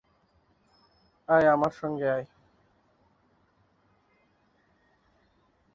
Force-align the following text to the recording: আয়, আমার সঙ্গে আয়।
আয়, 1.29 1.47
আমার 1.47 1.71
সঙ্গে 1.71 2.07
আয়। 2.09 2.25